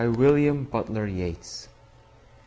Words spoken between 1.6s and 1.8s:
b.